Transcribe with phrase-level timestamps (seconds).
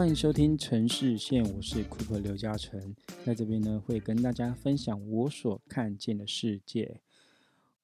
[0.00, 7.02] 欢迎收听城市线，我是 Cooper 刘嘉诚，在这边呢会跟大家分享我所看见的世界。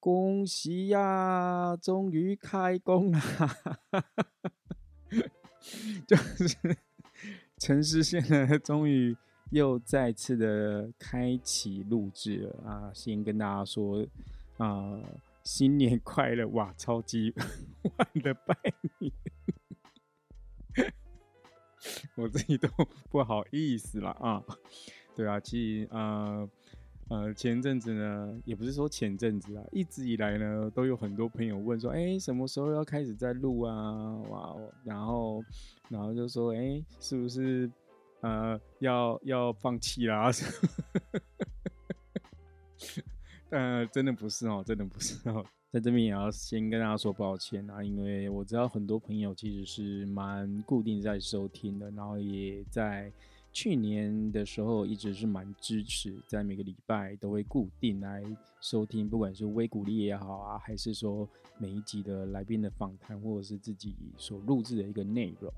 [0.00, 3.20] 恭喜呀，终于开工了！
[6.09, 6.56] 就是
[7.59, 9.14] 城市线呢，终于
[9.51, 12.91] 又再次的开启录制了啊！
[12.95, 14.06] 先跟大家说
[14.56, 14.98] 啊，
[15.45, 16.48] 新年快乐！
[16.48, 17.34] 哇，超级
[17.98, 18.56] 晚的拜
[19.01, 19.12] 年。
[22.16, 22.68] 我自己都
[23.10, 24.42] 不好意思了啊，
[25.14, 26.48] 对啊，其实呃
[27.09, 34.16] 呃前阵子呢，也不是说前阵子啊，一直以来呢，都有很多朋友问说，哎，什么时候要开始在录啊？
[34.28, 35.42] 哇，然后
[35.88, 37.70] 然后就说，哎，是不是
[38.20, 40.30] 呃要要放弃啦？
[43.48, 45.45] 但 真的不是哦，真的不是哦。
[45.73, 53.13] 在这边也要先跟大家说抱歉啊，因为我知道很多朋友其实是蛮固定在收听的，然后也在
[53.52, 58.23] 去年的时候一直是蛮支持，在每个礼拜都会固定来
[58.60, 65.53] 收听，不管是微鼓励也好啊，还是说每一集的来宾的访谈，或者是自己所录制的一个内容。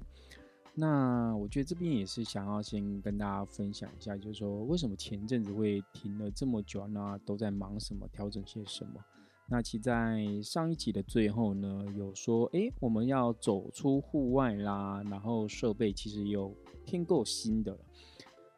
[0.74, 7.20] 那我觉得这边也是想要先跟大家分享一下，就是说为什么前阵子会停了这么久呢？
[7.26, 8.08] 都在忙什么？
[8.12, 9.04] 调整些什么？
[9.50, 16.54] 那其在上一集的最后呢，有说，哎，我们要走出户外啦，然后设备其实有
[16.84, 17.76] 添够新的。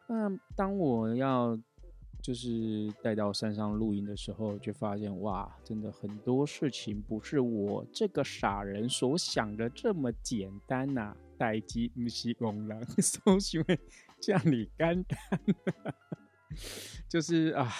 [0.08, 1.56] 那当我要
[2.20, 11.16] 就是带到山上露营的时候，就发现，哇，真的很多事情不是我这个傻人所想的这么简单呐。
[11.38, 13.78] 待机不是功能， 所以会
[14.20, 15.18] 这样你干单，
[17.08, 17.72] 就是啊。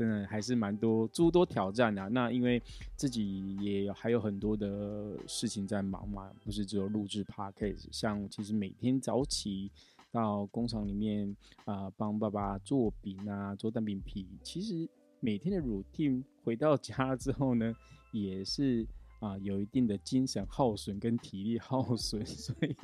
[0.00, 2.08] 真的还是蛮多诸多挑战的。
[2.08, 2.62] 那因为
[2.96, 7.86] 自己也还有很多的事情在忙嘛，不是只有录制 podcast。
[7.92, 9.70] 像其实每天早起
[10.10, 14.26] 到工厂里面啊，帮爸爸做饼啊，做蛋饼皮。
[14.42, 14.88] 其实
[15.20, 17.76] 每天的 routine 回到家之后呢，
[18.10, 18.86] 也是
[19.18, 22.74] 啊有一定的精神耗损跟体力耗损， 所以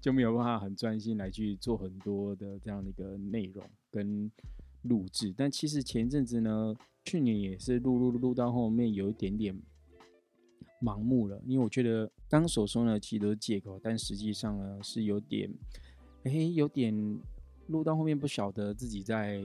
[0.00, 4.28] 就没有办法很专心来去做很多的这样的一个内容跟。
[4.82, 9.60] 录制，但其实前阵子呢，去年也是录录录到后面有一点点
[10.80, 15.48] 盲目了，因为我觉得刚所说呢，其实都是借口，但实际上呢是有点，
[16.24, 17.20] 哎，有点
[17.68, 19.40] 录到后面不晓得自己在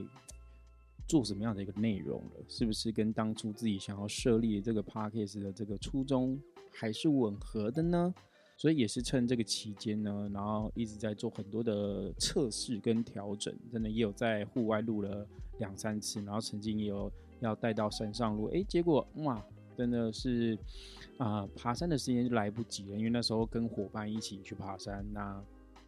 [1.06, 6.38] 做什么样的一个内容了，是不是跟当初自己想要设立这个 podcast 的这个初衷
[6.72, 8.12] 还是吻合的呢？
[8.58, 15.24] 所以也是趁这个期间呢，然后一直在做很多的测试跟调整，真的也有在户外录了
[15.58, 19.40] 两三次，然后曾经也有要带到山上录，哎，结果哇，
[19.76, 20.58] 真的是
[21.18, 25.40] 啊，爬山的时间就来不及了，因为那时候跟伙伴一起去爬山，那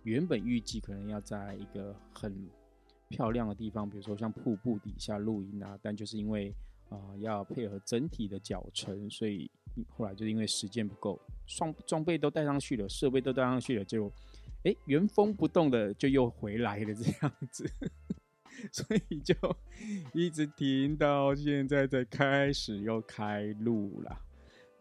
[0.04, 2.32] 原本预计可能要在一个很
[3.08, 6.54] 漂亮的地方，比如说像瀑布底下露营啊，但就是因为
[6.90, 9.50] 啊要配合整体的脚程，所以。
[9.88, 14.12] 后来就是因为时间不够，装装备都带上去了，设备都带上去了，就
[14.64, 17.70] 哎原封不动的就又回来了这样子，
[18.72, 19.32] 所以就
[20.12, 24.20] 一直停到现在才开始又开路了。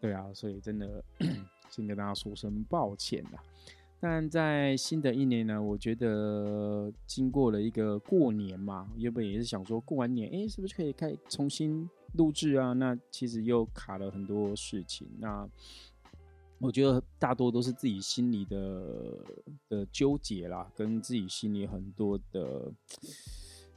[0.00, 1.02] 对啊，所以真的
[1.70, 3.40] 先跟大家说声抱歉啦。
[4.00, 11.88] 但在新的一年呢，我觉得经过了一个过年嘛，原本也是想说过完年，哎，是不是可以开重新。
[12.14, 15.08] 录制啊，那其实又卡了很多事情。
[15.18, 15.48] 那
[16.58, 19.24] 我觉得大多都是自己心里的
[19.68, 22.72] 的纠结啦，跟自己心里很多的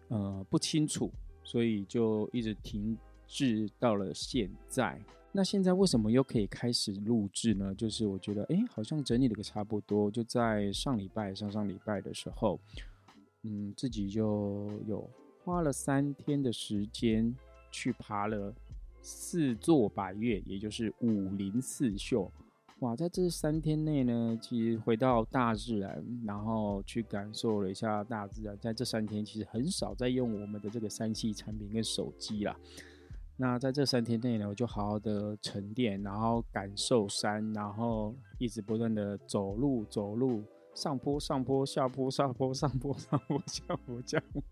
[0.10, 1.10] 呃不清楚，
[1.44, 5.00] 所以就一直停滞到了现在。
[5.32, 7.74] 那现在为什么又可以开始录制呢？
[7.74, 10.12] 就是我觉得，哎，好像整理了个差不多。
[10.12, 12.60] 就在上礼拜、上上礼拜的时候，
[13.44, 15.10] 嗯，自己就有
[15.44, 17.34] 花了三天的时间。
[17.74, 18.54] 去爬了
[19.02, 22.32] 四座百岳，也就是五林四秀。
[22.80, 28.58] 哇，在这三天内呢，其实回到大自然，然后去感受了一下大自然。
[28.60, 32.56] 在这三天，其实很少在用我们的这个三 C 产品跟手机啦。
[33.38, 40.44] 那在这三天内呢，我就好好的沉淀，然后感受山，然后一直不断的走路，走路，
[40.76, 44.44] 上坡，上坡，下坡，下坡，上坡，上坡，下坡，下坡。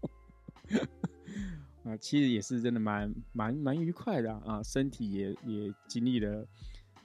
[1.84, 6.48] 啊，其实也是真的蛮蛮蛮愉快的啊，身体也也经历了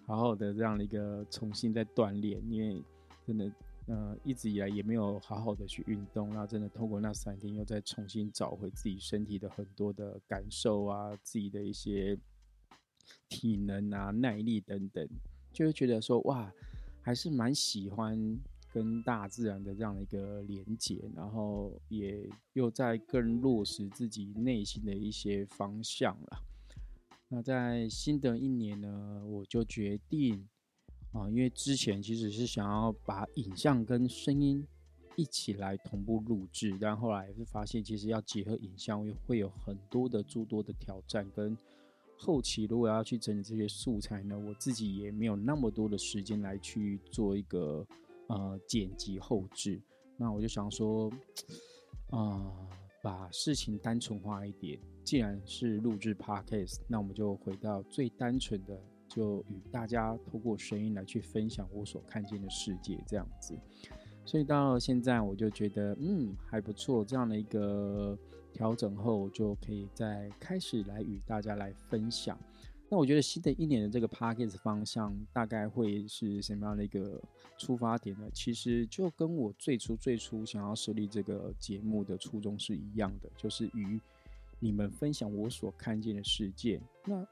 [0.05, 2.83] 好好的这样的一个重新在锻炼，因为
[3.27, 3.51] 真的
[3.87, 12.19] 呃一直以来也没有好好的去运动，那真的通过那三天又再重新找回自己身体的很多的感受啊，自己的一些
[13.29, 15.09] 体能啊、耐力等等，
[15.53, 16.53] 就会觉得说哇，
[17.01, 18.39] 还是蛮喜欢
[18.77, 26.43] 跟大自然的这样的一个连接，然后也又在更落实自己内心的一些方向了。
[27.29, 30.47] 那在新的一年呢，我就决定
[31.13, 34.63] 啊，因为之前其实是想要把影像跟声音
[35.17, 41.57] 一起来同步录制，但后来是发现其实要结合影像会有很多的诸多的挑战，跟
[42.19, 47.87] 后期如果要去整理这些素材呢，我自己也没有那么多的时间来去做一个
[48.29, 49.81] 呃剪辑后置。
[50.17, 51.11] 那我就想说，
[52.11, 52.53] 啊。
[53.03, 58.77] 把事情单纯化一点，既然是录制 podcast，那我们就回到最单纯的，
[59.07, 63.57] 就与大家透过声音来去分享我所看见的世界，这样子。
[64.25, 68.19] 所以到现在，我就觉得嗯还不错，这样的一个
[68.53, 72.37] 调整后，就可以再开始来与大家来分享。
[72.89, 77.21] 那我觉得新的一年的这个 p a c k a g e 方向大概会是什么样的一个
[77.59, 78.31] 出发点呢？
[78.33, 84.01] 其实就跟我最初最初想要设立这个节目的初衷是一样的，就是与
[84.61, 86.81] 你们分享我所看见的世界。
[87.05, 87.27] 那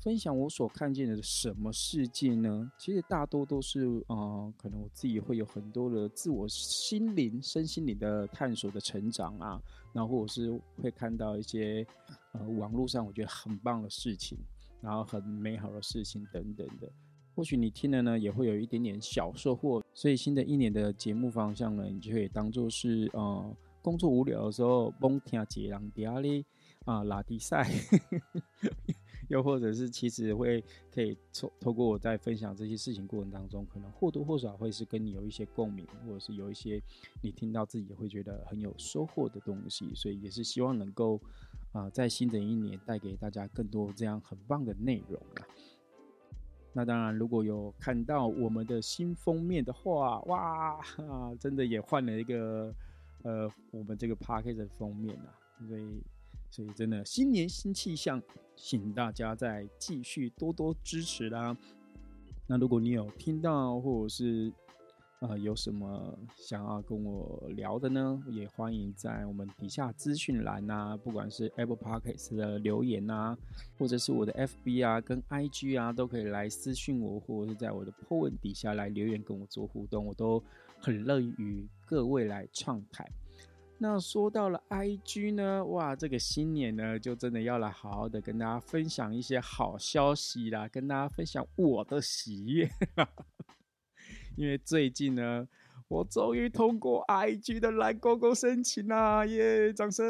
[0.00, 2.72] 分享我所看见的什么世界呢？
[2.78, 11.86] 其实大多都是呃，可能我自己会有很多的自我心灵、身心灵的探索的成长啊，然后或者是会看到一些
[12.32, 14.36] 呃网络上我觉得很棒的事情。
[14.80, 16.90] 然后很美好的事情等等的，
[17.34, 19.82] 或许你听了呢，也会有一点点小收获。
[19.92, 26.44] 所以新的一年的节目方向呢，你就可以当做是呃，工作无聊的时候，蒙听杰朗迪亚里
[26.86, 27.70] 啊拉迪赛，
[29.28, 36.82] 又或者是其实会可以透透过我在分享这些事情过程当中，可能或多或少会是跟你有一些共鸣，或者是有一些
[37.22, 39.94] 你听到自己会觉得很有收获的东西。
[39.94, 41.20] 所以也是希望能够。
[41.72, 45.46] 啊，在新的一年带给大家更多这样很棒的内容啊！
[46.72, 50.80] 那当然，如果有看到我们的新封面的话，哇，
[51.38, 52.74] 真的也换了一个
[53.22, 55.34] 呃，我们这个 p a c k e 的封面啊，
[55.68, 56.02] 所以
[56.50, 58.22] 所以真的新年新气象，
[58.56, 61.56] 请大家再继续多多支持啦。
[62.46, 64.52] 那如果你有听到或者是
[65.20, 68.22] 呃，有什么想要跟我聊的呢？
[68.28, 73.36] 也欢迎在我们底下资讯栏呐，不管是 Apple Podcasts 的留言呐，
[73.78, 80.42] 或者是我的 FB 啊、跟 IG 啊，都可以来私讯我，或者是在我的 po 文底下来留言跟我做互动，我都
[80.78, 83.06] 很乐意与各位来畅谈。
[83.76, 92.66] 那说到了 IG 呢，哇，这个新年呢，就真的要来好好的跟大家分享一些好消息啦，跟大家分享我的喜悦。
[94.40, 95.46] 因为最近呢，
[95.86, 99.26] 我终于通过 IG 的蓝勾勾申请啦！
[99.26, 100.02] 耶，掌声！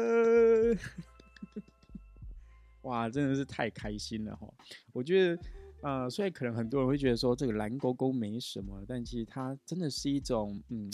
[2.83, 4.47] 哇，真的是太开心了哈！
[4.93, 5.41] 我觉得，
[5.81, 10.89] 呃，虽然可能很多人会觉得说这个蓝勾勾没什么，但其实它真的是一种，嗯，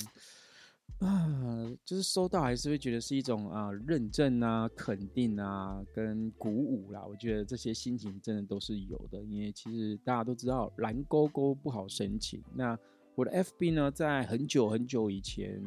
[0.97, 7.05] 啊，就是收到还是会觉得是一种啊认证啊、肯定啊、跟鼓舞啦。
[7.07, 12.75] 我觉得这些心情真的都是有的，因为其实大家都知道蓝勾勾不好申请，那。
[13.17, 15.59] 我的 FB 呢，在很久很久以前，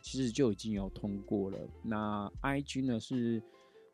[0.00, 1.58] 其实就已经有通过了。
[1.82, 3.42] 那 IG 呢，是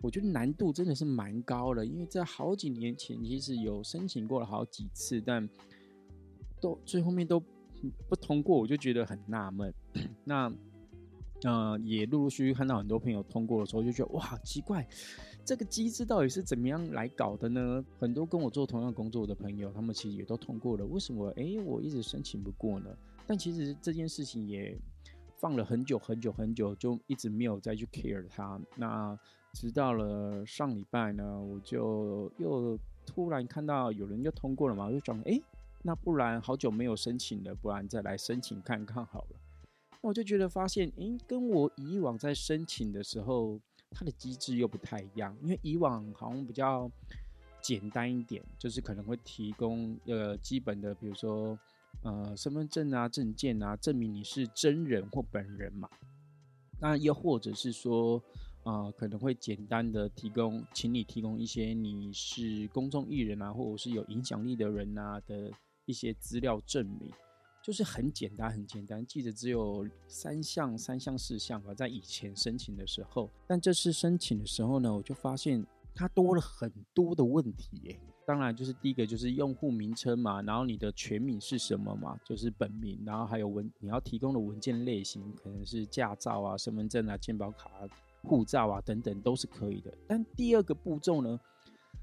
[0.00, 5.49] 我觉得难度真的是蛮高的，因为在好几年前，其实有申请过了好几次，但
[6.61, 7.42] 都最后面都
[8.08, 9.75] 不通过，我就觉得很纳闷。
[10.23, 10.52] 那
[11.42, 14.87] 嗯，也陆陆续续看到很多朋友通过的时候，就觉得哇，奇怪。
[15.44, 17.85] 这个机制到底是怎么样来搞的呢？
[17.99, 20.87] 很多跟我做同样工作的朋友，他们其实也都通过了。
[20.87, 21.28] 为什么？
[21.37, 22.88] 哎，我一直申请不过呢？
[23.26, 24.78] 但其实这件事情也
[25.38, 28.61] 放了很久很久很久，就一直没有再去 care 它。
[28.76, 29.18] 那
[29.54, 35.40] 直到了上礼拜呢，我就又突然看到有人又通过了嘛，我就想，哎，
[35.82, 39.37] 那不然好久没有申请了，不然再来申请看看好了。
[40.00, 43.59] 那我就觉得发现，哎，跟我以往在申请的时候。
[43.90, 46.90] 它的机制又不太一样，因为以往好像比较
[47.61, 51.59] 简单一点，就是可能会提供呃基本的，比如说
[52.02, 55.88] 呃身份证啊、证件啊，证明你是真人或本人嘛。
[56.80, 58.23] 那又或者是说
[58.62, 65.52] 啊，可能会简单的提供，请你提供一些你是公众艺人啊，或者是有影响力的人啊的
[65.85, 67.11] 一些资料证明。
[67.62, 71.75] 就是很简单，很简单，记得只有三项、三项、四项吧。
[71.75, 75.64] 在以前申请的时候，但这次申请的时候呢，我就发现
[75.95, 78.00] 它多了很多的问题耶。
[78.26, 87.71] 当然，就是第一个就是用户名称嘛，然后你的全名是什么嘛，就是本名，然后还有文你要提供的文件类型，可能是驾照啊、身份证啊、健保卡、
[88.23, 89.93] 护照啊等等都是可以的。
[90.07, 91.38] 但第二个步骤呢，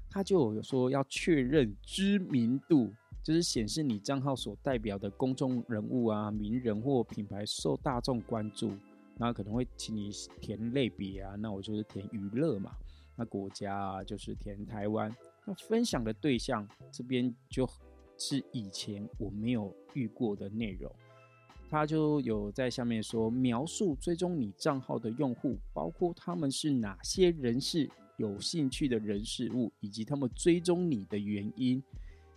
[0.08, 2.92] 他就有说要确认知名度。
[3.28, 8.72] 就是显示你账号所代表的公众人物啊、名人或品牌受大众关注，
[9.18, 10.08] 那可能会请你
[10.40, 12.72] 填类别啊，那我就是填娱乐嘛。
[13.16, 15.14] 那国家啊，就是填台湾。
[15.44, 17.68] 那分享的对象这边就
[18.16, 20.90] 是以前我没有遇过的内容，
[21.68, 31.82] 他就有在下面说描述追踪你账号的用户，包括他们是哪些人士、有兴趣的人事物，以及他们追踪你的原因。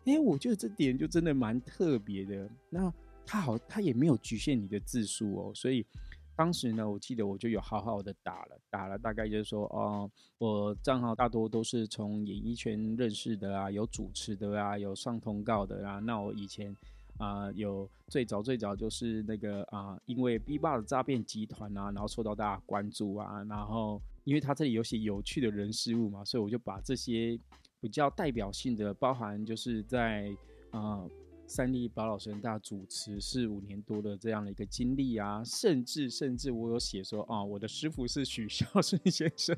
[0.05, 2.49] 诶，我觉得这点就真的蛮特别的。
[2.69, 2.91] 那
[3.25, 5.85] 他好，他也没有局限你的字数哦，所以。
[6.33, 15.99] 当时呢，我记得我就有好好的打了，打了大概就是说，哦，我账号大多都是从演艺圈认识的啊，有主持的啊，有上通告的啊。
[15.99, 16.75] 那我以前
[17.19, 27.37] 啊，有最早最早就是那个啊，因为 B 霸的诈骗集团啊，然后受到大家关注啊，然后因为他这里有些有趣的人事物嘛，所以我就把这些
[27.81, 30.33] 比较代表性的，包含就是在
[30.69, 31.03] 啊。
[31.47, 39.53] 三立宝老神大主持四五年多的这样的一个经历啊，甚至甚至我有写说啊，我的师傅是许孝顺先生，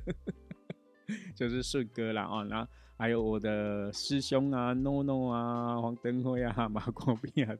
[1.38, 7.56] 就是顺哥啦啊，然后还有我的师兄啊，no no 啊，黄登辉啊，马国斌啊，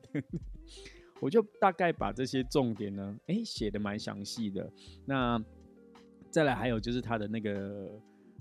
[1.20, 4.68] 我就大概把这些重点呢，哎，写的蛮详细的。
[5.06, 5.40] 那
[6.28, 7.88] 再来还有就是他的那个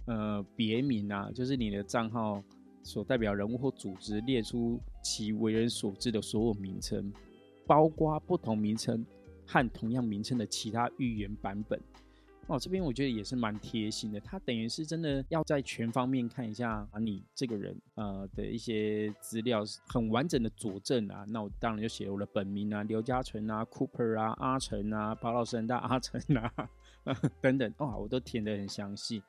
[0.05, 2.43] 呃别名啊，就是你的账号。
[2.85, 7.13] 所代表人物或组织列出其为人所知的所有名称，
[7.65, 9.05] 包括不同名称
[9.47, 11.79] 和同样名称的其他预言版本。
[12.47, 21.23] 哦，这边我觉得也是蛮贴心的，他等于是真的要在全方面看一下，你这个人呃的一些资料很完整的佐证啊。
[21.25, 26.69] 那我当然就写我的本名啊，刘嘉诚啊，Cooper 啊，阿成啊，宝老师很大阿成啊，
[27.39, 29.23] 等等，哦，我都填得很详细。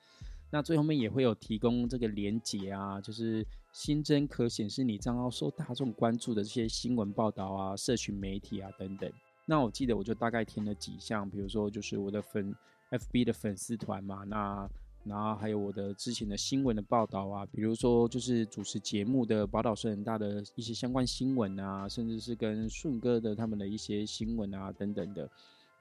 [0.54, 9.11] 那最后面也会有提供这个连结啊，就是新增可显示你账号受大众关注的这些新闻报道啊、社群媒体啊等等。
[9.46, 12.54] 那我记得我就大概填了几项，比如说就是我的粉
[12.92, 14.70] FB 的粉丝团嘛，那
[15.02, 25.28] 然后还有我的之前的新闻的报道啊，比如说就是主持节目的宝岛是很大的一些相关新闻啊，甚至是跟顺哥的他们的一些新闻啊等等的。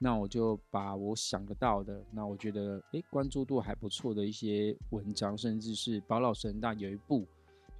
[0.04, 7.26] 那我就把我想得到的，那我觉得诶关注度还不错的一些文章，甚至是宝老神大有一部，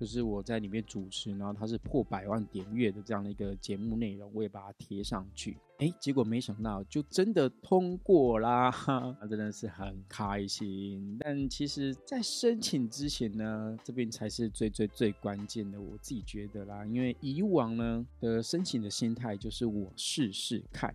[0.00, 5.59] 就是我在里面主持，然后它是破百万点阅的这样的一个节目内容，我也把它贴上去。
[5.81, 8.73] 诶，结果没想到就真的通过啦，
[9.21, 11.19] 那真的是很开心。
[11.21, 20.95] 但其实，在申请之前呢，这边才是最最最关键的，我自己觉得啦，因为以往呢的申请的心态就是我试试看。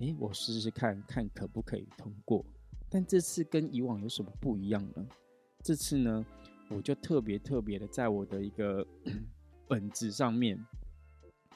[0.00, 2.44] 诶，我试试看看可不可以通过，
[2.90, 5.06] 但这次跟以往有什么不一样呢？
[5.62, 6.24] 这次呢，
[6.68, 8.86] 我就特别特别的在我的一个
[9.66, 10.58] 本子上面，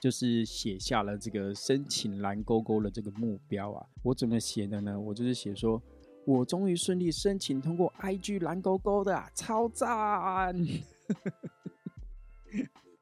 [0.00, 3.87] 就是写下了这个申请蓝勾勾的这个目标啊。
[4.02, 4.99] 我怎么写的呢？
[4.99, 5.80] 我就是写说，
[6.25, 10.56] 我终于顺利申请通过 IG 蓝勾勾的，超赞！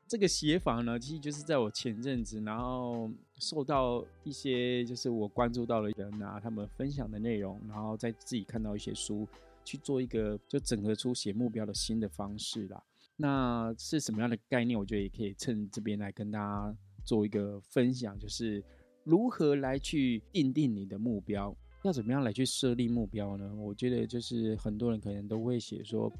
[0.07, 9.27] 这个写法呢，其实就是在我前阵子，然后受到一些就是我关注到的人啊，他们分享的内容，然后再自己看到一些书，
[9.65, 12.83] 去做一个就整合出写目标的新的方式啦。
[13.17, 14.79] 那是什么样的概念？
[14.79, 18.63] 我觉得也可以趁这边来跟大家做一个分享，就是
[19.05, 23.55] 如何来去定定你的目标，要怎么样来去设立目标呢？
[23.57, 26.13] 我觉得就是很多人可能都会写说。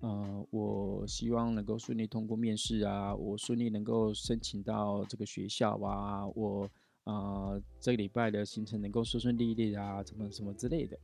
[0.00, 6.70] 呃，我希望能够顺利通过面试啊，我顺利能够申请到这个学校啊，我
[7.02, 10.96] 啊这个礼拜的行程能够顺顺利利啊，怎么什么之类的。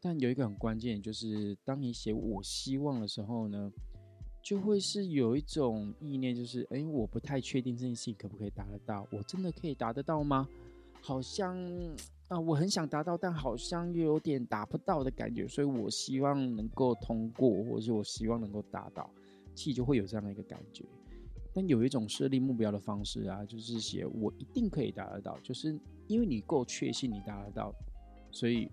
[0.00, 3.72] 但有一个很关键，就是当你写我希望的时候呢，
[4.40, 10.48] 就会是有一种意念，就是哎，我不太确定这件事情可不可以达得到，我真的可以达得到吗？
[11.00, 11.56] 好像。
[12.30, 19.10] 啊，我很想达到，但好像又有点达不到的感觉，所以我希望能够通过，或者是我希望能够达到，
[19.52, 20.84] 其实就会有这样的一个感觉。
[21.52, 27.74] 但有一种设立目标的方式啊，就是写我一定可以达得到，就是因为你够确信你达得到，
[28.30, 28.70] 所以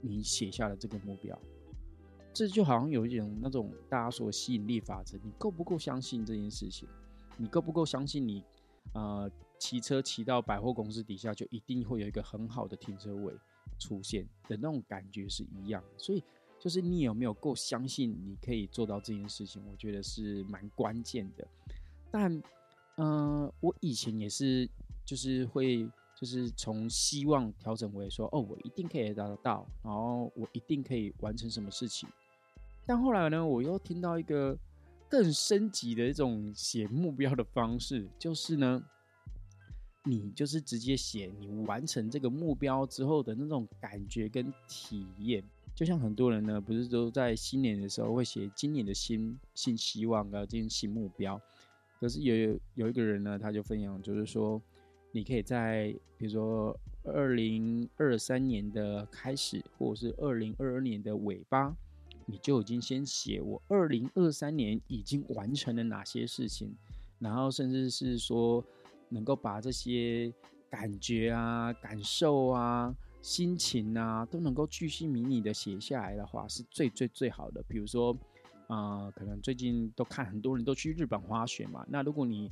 [0.00, 1.38] 你写下了这个目标。
[2.32, 6.88] 这就好像有一种那种大家说吸引力法则，你够不够相信这件事情？
[7.36, 8.42] 你够不够相信你？
[8.94, 9.30] 呃。
[9.58, 13.34] 骑车骑到百货公司底下，就一定会有一个很好的停车位
[13.78, 15.82] 出现的那种感觉是一样。
[15.96, 16.22] 所以，
[16.58, 21.46] 就是你有没有够相信你可以做到这件事情，我觉得是蛮关键的。
[22.10, 22.42] 但，
[22.96, 24.68] 嗯，我以前也是，
[25.04, 32.08] 就是会，就是从希望调整为说，哦，我一定可以达得到，然后我一定可以完成什么事情。
[32.86, 34.56] 但后来呢，我又听到一个
[35.08, 38.82] 更升级的一种写目标的方式，就是呢，
[40.06, 45.42] 你就是直接写你完成这个目标之后的那种感觉跟体验。
[45.74, 51.38] 就像很多人呢，不是都在新年的时候会写今年的新新希望啊，今新目标。
[52.00, 54.62] 可是有有一个人呢，他就分享，就是说，
[55.10, 61.76] 你可以在比如说二零二三年的开始，或者是二零二二年的尾巴，
[62.26, 66.74] 你就已经先写我二零二三年已经完成了哪些事情，
[67.18, 68.64] 然后甚至是说
[69.08, 70.32] 能够把这些
[70.70, 72.94] 感觉啊、感受啊。
[73.22, 77.60] 心情啊，都能够巨细靡遗的写下来的话，是最最最好的。
[77.66, 78.16] 比如说，
[78.68, 81.84] 啊，可能最近都看很多人都去日本滑雪嘛。
[81.88, 82.48] 那如果你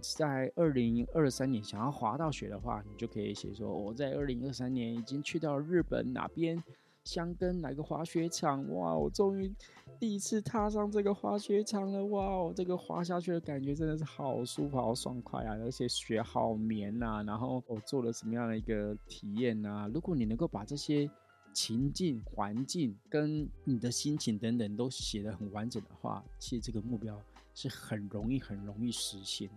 [0.00, 6.60] 在二零二三年想要滑到雪的话，你就可以写说我在二零二三年已经去到日本哪边。
[7.08, 8.68] 香根哪个滑雪场？
[8.74, 8.94] 哇！
[8.94, 9.50] 我终于
[9.98, 12.04] 第一次踏上这个滑雪场了！
[12.04, 12.22] 哇！
[12.22, 15.56] 哦，这个滑下去的感觉真的是好舒服、好爽快啊！
[15.62, 17.24] 而且雪好绵呐。
[17.26, 19.90] 然后我做了什么样的一个体验呐？
[19.90, 21.10] 如果你能够把这些
[21.54, 27.18] 情境、环境跟你的心情等等都写得很完整的话，其实这个目标
[27.54, 29.54] 是很容易、很容易实现的。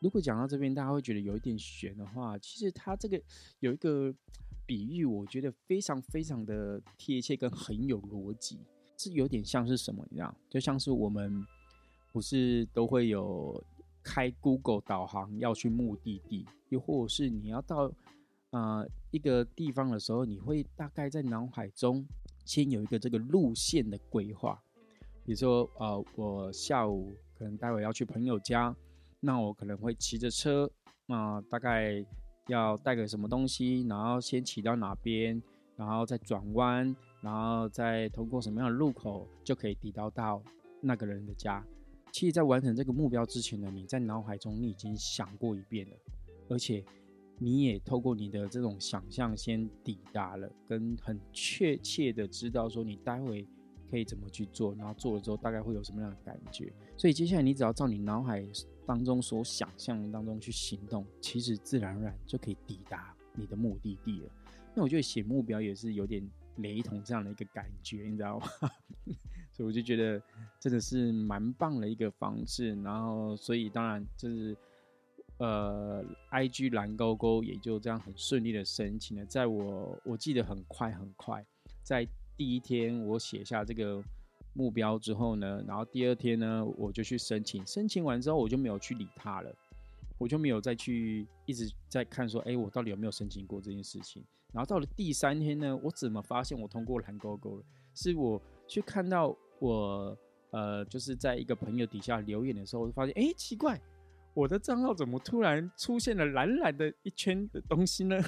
[0.00, 3.22] 如果讲到这边，大家会觉得有一点悬的话，其实它这个
[3.60, 4.12] 有一个。
[4.68, 8.58] 比喻我觉得非常非常的贴切跟很有逻辑，
[8.98, 10.06] 这有点像是什么？
[10.10, 11.42] 你知道，就像是我们
[12.12, 13.64] 不是都会有
[14.02, 17.90] 开 Google 导航要去目的地，又或是你要到
[18.50, 22.06] 呃一个地方的时候，你会大概在脑海中
[22.44, 24.62] 先有一个这个路线的规划。
[25.24, 28.76] 比如说，呃，我下午可能待会要去朋友家，
[29.20, 30.70] 那我可能会骑着车，
[31.06, 32.04] 啊，大概。
[32.48, 35.40] 要带个什么东西，然后先骑到哪边，
[35.76, 40.42] 然后再转弯，然后再通过什么样的路口，就可以抵达到
[40.80, 41.64] 那个人的家。
[42.10, 45.96] 其实，在完成这个目标之前呢，你在脑海中你已经想过一遍了，
[46.48, 46.82] 而且
[47.38, 53.46] 你也透过你的这种想象先抵达了，跟很确切的知道说你待会
[53.90, 56.72] 可以怎么去做，然后做了之后大概会有什么样的感觉。
[56.96, 58.42] 所以接下来你只要照你脑海。
[58.88, 64.30] 当中所想象当中去行动，其实自然而然就可以抵达你的目的地了。
[64.74, 68.46] 那我觉得写目标也是有点雷同这样的一个感觉，你知道吗？
[69.52, 70.22] 所以我就觉得
[70.58, 72.74] 真的是蛮棒的一个方式。
[72.82, 74.56] 然后，所以当然就是
[75.36, 79.26] 呃，IG 蓝勾勾也就这样很顺利的申请了。
[79.26, 81.44] 在我我记得很快很快，
[81.82, 84.02] 在第一天我写下这个。
[84.58, 87.64] 目标之后呢，然后第二天呢，我就去申请。
[87.64, 89.54] 申请完之后，我就没有去理他了，
[90.18, 94.20] 我就没有再去一直在看说，哎，我到底有没有申请过这件事情。
[94.52, 97.62] 然后到了第三天呢，我怎么发现我通过蓝勾勾了？
[97.94, 100.18] 是我去看到我
[100.50, 103.80] 呃，就是在一个朋友底下留言的时候，我就发现，哎，奇怪，
[104.34, 108.20] 我的账号怎么突然出现了蓝蓝的一圈的东西呢？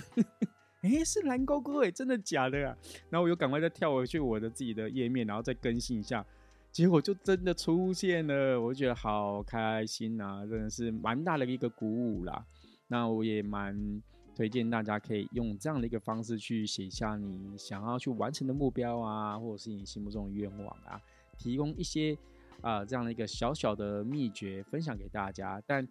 [0.83, 2.77] 哎，是蓝勾勾哎，真的假的啊？
[3.11, 6.25] 然后我又赶快再跳回去我的自己的页面，然后再更新一下，
[6.73, 12.43] 结果就真的出现了，我觉得好开心啊，真的是蛮大的一个鼓舞啦。
[12.89, 14.03] 那我也蛮
[14.35, 20.99] 推荐大家可以用这样的一个方式去写下你想要去完成的目标啊，或者是你心目中的愿望啊，
[21.37, 22.17] 提供一些
[22.63, 25.87] 啊这样的一个小小的秘诀分享给大家，但。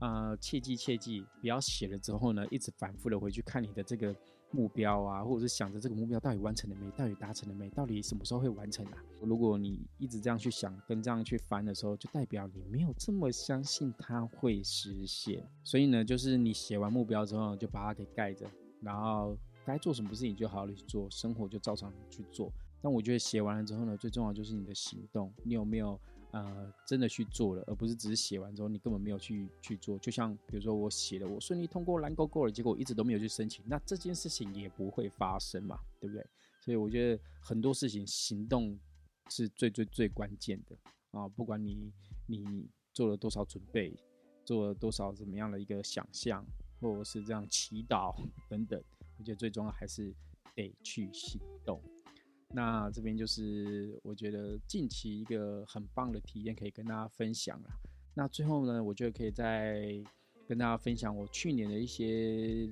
[0.00, 4.14] 呃，切记切记，不要写了之后呢，一直反复的回去看你的这个
[4.50, 8.98] 目标啊，或者是想着这个目标到底完成了没，到底达成了没，到底什么时候会完成啊？
[9.22, 15.42] 如果你一直这样去想，跟这样去翻的时候，就代表你没有这么相信它会实现。
[15.62, 18.46] 所以呢，就是你写完目标之后，就把它给盖着，
[18.82, 22.52] 然后该做什么事情就好好的去做，生活就照常去做。
[22.82, 25.98] 但我觉得写完了之后呢，最重要就是你的行动，你有没有？
[26.34, 29.96] 呃，真的去做了，而不是只是写完之后你根本没有去去做。
[30.00, 36.26] 就像比如说我写了，我顺利通过蓝勾勾了，结果我一直都没有去申请，那这件事情也不会发生嘛，对不对？
[36.60, 38.76] 所以我觉得很多事情行动
[39.30, 40.76] 是最最最关键的
[41.12, 41.28] 啊！
[41.28, 41.92] 不管你
[42.26, 43.94] 你做了多少准备，
[44.44, 46.44] 做了多少怎么样的一个想象，
[46.80, 48.12] 或者是这样祈祷
[48.50, 48.82] 等等，
[49.18, 50.12] 我觉得最重要还是
[50.56, 51.80] 得去行动。
[52.52, 57.68] 那这边就是我觉得近期一个很棒的体验，可以跟大家分享了。
[58.14, 60.02] 那最后呢，我觉得可以再
[60.46, 62.70] 跟大家分享我去年的一些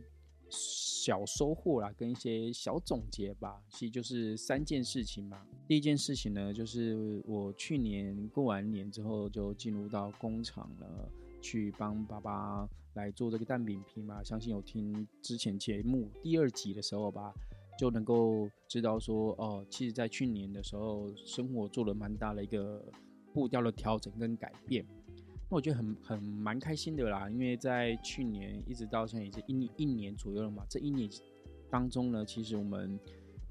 [0.49, 3.61] 小收获啦，跟一些小总结吧。
[3.71, 5.45] 其实就是三件事情嘛。
[5.67, 14.23] 第一件事情呢，就是我去年过完年之后，就进入到工厂了，去帮爸爸来做这个蛋饼皮嘛。
[14.23, 17.35] 相信有听之前节目第二集的时候吧。
[17.79, 22.85] 就能够知道说，哦，其实，在去年的时候，生活做了蛮大的一个
[23.33, 24.85] 步调的调整跟改变。
[25.49, 30.65] 那我觉得很很蛮开心的啦，因为在去年一直到现在已经一一年左右了嘛。
[30.69, 31.11] 这一年
[31.71, 32.99] 当中呢，其实我们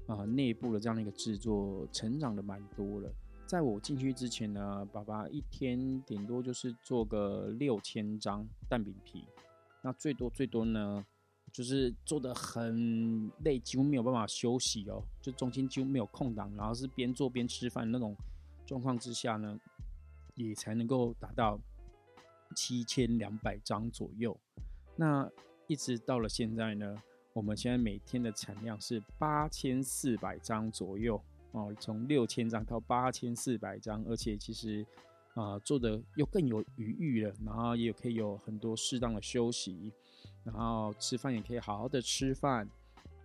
[0.06, 3.12] 啊内部的这样的一个制作成长的蛮多了。
[3.46, 9.24] 在我进去之前呢，爸爸一天顶多就是做个六千张蛋饼皮，
[9.82, 11.04] 那最多最多呢，
[11.52, 18.16] 就是做的很累，几乎没有办法休息哦，就中间几乎没有空档，然后是边做边吃饭那种
[18.66, 19.58] 状况之下呢，
[20.34, 21.60] 也才能够达到。
[22.54, 24.38] 七千两百张左右，
[24.94, 25.26] 那
[25.68, 31.18] 一直到了现在呢，我们现在每天的产量是八千四百张左右
[31.52, 34.84] 哦，从六千张到八千四百张，而且其实
[35.32, 39.90] 啊做的又更有余裕了，然后也可以有很多适当的休息，
[40.44, 42.68] 然后吃饭也可以好好的吃饭，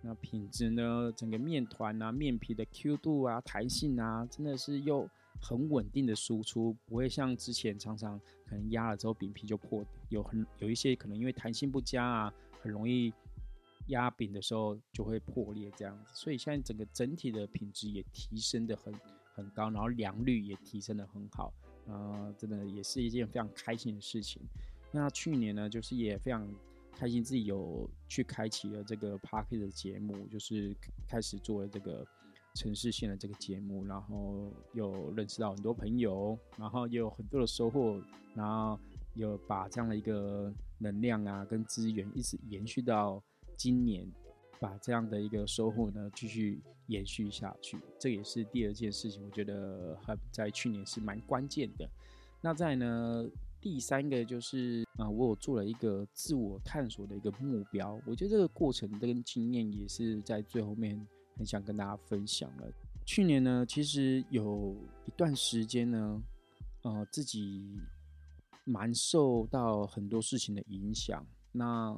[0.02, 5.08] 那品质呢，整个面团啊面皮的 Q 度啊弹性啊，真的是又。
[5.40, 13.14] 很稳定的输出，不会像之前常常可能压了之后饼皮就破，有很有一些可能因为弹性不佳啊，很容易
[13.86, 16.10] 压饼的时候就会破裂这样子。
[16.12, 18.92] 所以现在整个整体的品质也提升的很
[19.32, 21.52] 很高，然后良率也提升的很好，
[21.86, 24.42] 啊，真的也是一件非常开心的事情。
[24.90, 26.44] 那去年呢，就是也非常
[26.98, 32.04] 开心自己有去开启了这个 p a r k e 的节目，就是开始做了这个。
[32.54, 38.02] 城市线的这个节目，然后又认识到很多朋友，然后也有很多的收获，
[38.34, 38.76] 然后
[39.14, 43.22] 有把这样的一个能量啊跟资源一直延续到
[43.56, 44.10] 今年，
[44.58, 51.88] 把这样的一个收获呢继续延续下去，这也是第二件事情，我觉得还在去年是蛮关键的。
[52.40, 53.24] 那在呢，
[53.60, 61.06] 第三个就是啊，我有做了一个自我探索的一个目标，我觉得这个过程跟经验也是在最后面。
[61.36, 62.66] 很想跟大家分享了。
[63.06, 64.74] 去年呢，其实有
[65.06, 66.20] 一段时间呢，
[66.82, 67.78] 呃，自己
[68.64, 71.24] 蛮受到很多事情的影响。
[71.52, 71.96] 那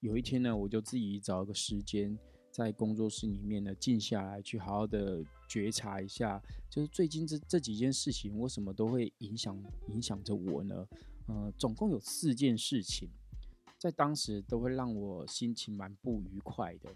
[0.00, 2.14] 有一天呢，我就自己找一个时间，
[2.50, 10.88] 在工作室里面呢，静下来，去好好的觉察一下，就是最近这这几件事情，为什么都会影响影响着我呢？
[11.26, 13.10] 呃，总共有四件事情，
[13.78, 16.88] 在当时都会让我心情蛮不愉快的。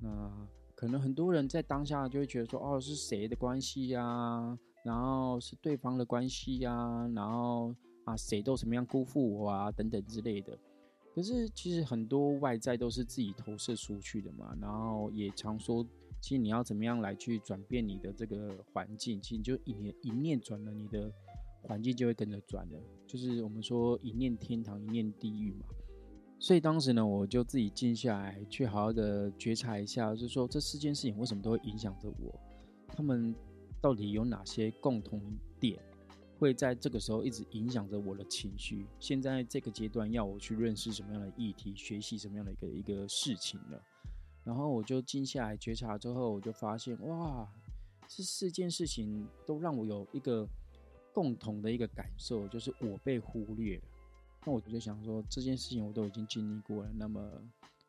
[0.00, 4.58] 那可能很多人在当下就会觉得说，哦，是谁的关系呀？
[4.84, 7.08] 然后是对方的关系呀？
[7.14, 7.72] 然后
[8.04, 9.70] 啊，谁都怎么样辜负我啊？
[9.70, 10.58] 等等之类的。
[11.14, 14.52] 可是其实很多外在都是自己投射出去的嘛。
[14.60, 15.86] 然后也常说，
[16.24, 21.12] 其实你要怎么样来去转变你的这个环境，其实你就一念一念转了，你的
[21.60, 22.80] 环境就会跟着转了。
[23.06, 25.66] 就是我们说一念天堂，一念地狱嘛。
[26.38, 32.40] 所以当时呢，我就自己静下来，去好好的觉察一下，就是说这四件事情为什么都会影响着我，
[32.88, 33.34] 他们
[33.82, 35.20] 到底有哪些共同
[35.60, 35.78] 点，
[36.38, 38.86] 会在这个时候一直影响着我的情绪。
[38.98, 43.78] 现在这个阶段要我去认识什么样的议题，学习什么样的一个一个事情了。
[44.44, 47.50] 然后我就静下来觉察之后，我就发现，哇，
[48.06, 50.46] 这四件事情都让我有一个
[51.12, 53.82] 共同的一个感受，就是我被忽略了。
[54.44, 57.42] 那我就想说，这件事情我都已经经历过了，那么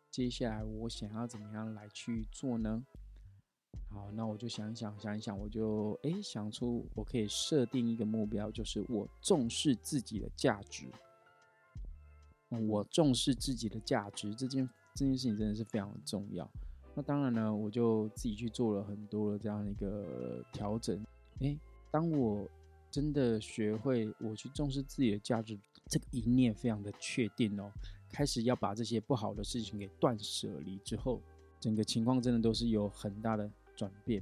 [0.09, 2.85] 接下来我想要怎么样来去做呢？
[3.89, 10.89] 好，那我就想一想，想一想，我就诶想出我可以设定一个目标，就是我重视自己的价值。
[12.69, 16.49] 我重视自己的价值，这件这件事情真的是非常重要。
[16.95, 21.05] 那当然呢，我就自己去做了很多的这样的一个调整。
[21.41, 21.59] 诶，
[21.91, 22.49] 当我
[22.89, 25.59] 真的学会我去重视自己的价值。
[25.87, 27.71] 这个一念非常的确定哦，
[28.09, 31.21] 开始要把这些不好的事情给断舍离之后，
[31.59, 34.19] 整个情况真的都是有很大的转变，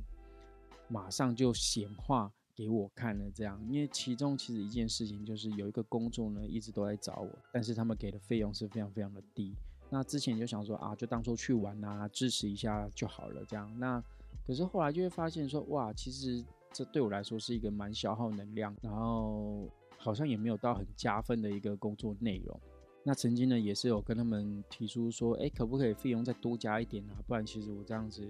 [0.90, 3.32] 马上就显化给我看了。
[3.32, 9.56] 这样，因为其中其实一件事情就是有一个工作呢一直都在找我，但是他们给的费用是非常非常的低。
[9.94, 13.72] 那之前就想说啊，就当做去玩啊，支持一下就好了这样。
[13.80, 14.04] 那
[14.46, 19.70] 可是后来就会发现说，哇，其实这对我来说是一个蛮消耗能量，然后。
[19.96, 22.60] 好像也没有到很加分的一个工作内容。
[23.06, 27.16] 那曾经呢，也是有跟他们提出说，哎，可不可以费用再多加一点啊？
[27.26, 28.22] 不然其实我这样子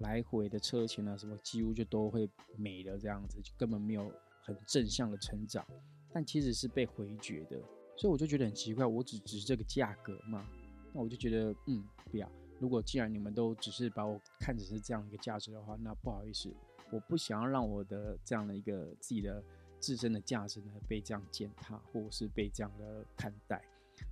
[0.00, 4.10] 来回的车钱啊，什么几乎就都会没了，这样子就根本没有
[4.42, 5.64] 很正向的成长。
[6.12, 7.56] 但其实是被回绝的，
[7.96, 10.44] 所以我就觉得很奇怪，我只值这个价格嘛？
[10.92, 12.30] 那我就觉得，嗯，不要。
[12.58, 16.52] 如果既然你们都只是把我看只是这样一个价值的话，那不好意思，
[16.90, 19.42] 我不想要让我的这样的一个自己的。
[19.82, 23.64] 自身的价值呢被这样践踏，或者是被这样的看待，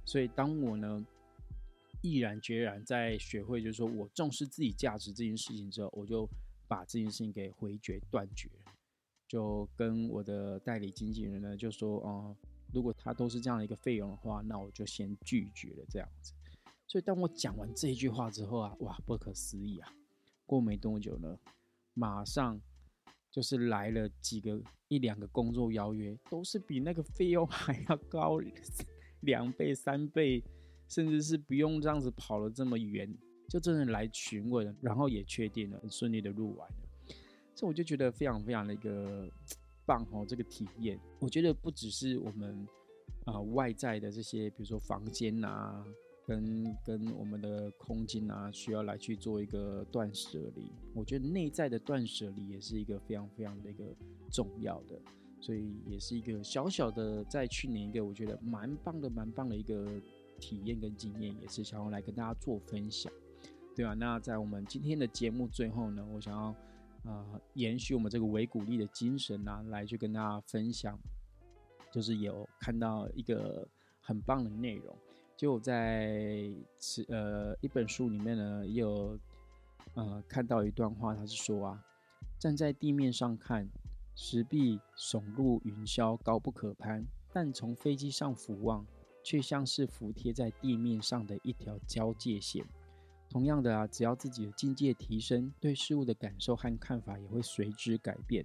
[0.02, 1.06] 所以当我呢
[2.00, 6.26] 毅然决然在学会，就是说我重视自己价值这件事情之后，我就
[6.66, 8.48] 把这件事情给回绝断绝。
[9.28, 12.34] 就跟我的代理经纪人呢就说，哦，
[12.72, 16.32] 如果他都是这样的一个费用的话，那我就先拒绝了这样子。
[16.88, 19.92] 所以当我讲完这一句话之后啊，哇，不可思议啊！
[20.46, 21.38] 过没多久呢，
[21.92, 22.58] 马上
[23.30, 28.40] 就是来了几个一两个工作邀约，都是比那个费用还要高
[29.20, 30.42] 两倍、三倍，
[30.88, 33.14] 甚至是不用这样子跑了这么远，
[33.50, 37.14] 就真的来询问，然后也确定了，很顺利的录完了。
[37.54, 39.30] 这我就觉得非常非常的一个
[39.84, 42.66] 棒哦，这个体验，我觉得不只是我们
[43.26, 45.84] 啊外在的这些，比如说房间呐。
[46.28, 50.70] 跟跟我们的空间啊，需要来去做一个断舍离。
[50.92, 53.86] 我觉得内在的断舍离也是一个非常非常的一个
[54.30, 55.00] 重要的，
[55.40, 59.98] 所以也是一个小小的在去年一个我觉得蛮棒的蛮棒的一个
[60.38, 63.10] 体验跟经验，也是想要来跟大家做分享，
[63.74, 63.94] 对吧？
[63.94, 70.98] 那在我们今天的节目最后呢，我想要啊延续我们这个维鼓励的精神啊，来去跟大家分享，
[71.90, 73.66] 就是有看到一个
[74.02, 74.94] 很棒的内容。
[75.38, 79.16] 就在此呃一本书里面呢，有
[79.94, 81.84] 呃看到一段话，他是说啊，
[82.40, 83.70] 站在地面上看，
[84.16, 88.84] 石壁耸入云霄，高不可攀；但从飞机上俯望，
[89.22, 92.66] 却像是服贴在地面上的一条交界线。
[93.30, 98.44] 同样的啊，只要自己的境界提升，对事物的感受和看法也会随之改变。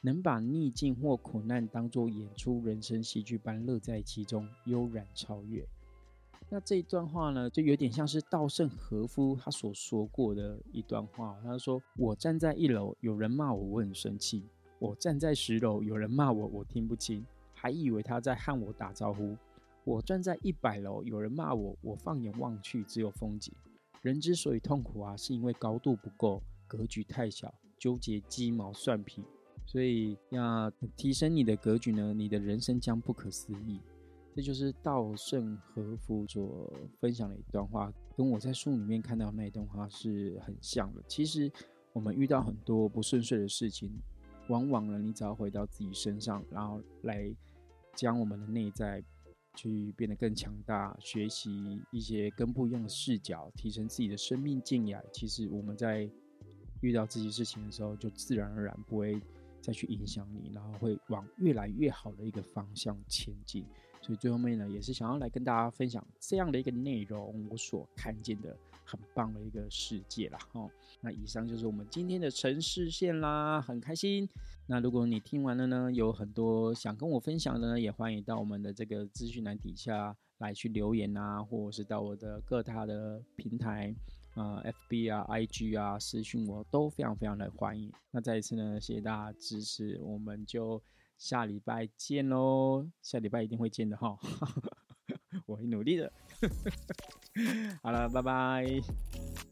[0.00, 5.62] 能把逆境或苦难当作演出人生戏剧般乐在其中，悠然超越。
[6.54, 11.34] 那这一段话呢，就有点像是稻盛和夫他所说过的一段话。
[11.42, 14.42] 他说：“我站在一楼，有人骂我，我很生气；
[14.78, 19.34] 我站在十楼，有人骂我，我听不清，还以为他在和我打招呼；
[19.84, 23.54] 我站在一百楼，有人骂我，我放眼望去，只有风景。
[24.02, 29.24] 人之所以痛苦啊，是因为高度不够，格局太小，纠结鸡毛蒜皮。
[29.64, 33.80] 所以要提升你的格局呢，你的人生将不可思议。”
[34.34, 41.02] 这就是稻盛和夫所分享的一段话，跟我在书里面看到那一段话是很像的。
[41.06, 41.52] 其实
[41.92, 43.90] 我们遇到很多不顺遂的事情，
[44.48, 47.30] 往往呢，你只要回到自己身上，然后来
[47.94, 49.04] 将我们的内在
[49.54, 54.98] 去变得更强大，学习一些更不一样的视角，提升自己的生命境界。
[55.12, 56.10] 其实我们在
[56.80, 59.20] 遇到这些事情的时候，就自然而然不会
[59.60, 63.66] 再去影响你，然后会往越来越好的一个方向前进。
[64.02, 70.38] 所以最后面呢，也是想要来跟大家分享这样的一个内容，我所看见的很棒的一个世界啦。
[70.52, 70.68] 哈。
[71.00, 74.28] 那以上就是我们今天的城市线啦，很开心。
[74.66, 83.94] 那如果你听完了呢，有很多想跟我分享的呢，也欢迎到我们的这个资讯栏底下来去留言啊，或者是到我的各大的平台
[84.34, 84.60] 啊
[84.90, 87.92] ，FB 啊、IG 啊私讯我都非常非常的欢迎。
[88.10, 90.82] 那再一次呢，谢谢大家支持，我们就。
[91.22, 92.84] 下礼拜见喽！
[93.00, 94.18] 下礼拜一定会见的哈，
[95.46, 96.12] 我会努力的。
[97.80, 99.51] 好了，拜拜。